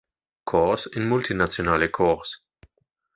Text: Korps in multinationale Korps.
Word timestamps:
Korps 0.51 0.87
in 0.95 1.03
multinationale 1.11 1.91
Korps. 1.99 2.33